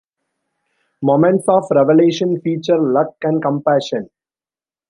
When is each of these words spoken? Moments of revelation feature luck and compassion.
Moments 1.03 1.47
of 1.47 1.67
revelation 1.69 2.41
feature 2.41 2.79
luck 2.79 3.13
and 3.21 3.39
compassion. 3.39 4.09